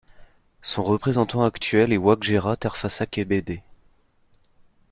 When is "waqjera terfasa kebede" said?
1.97-3.61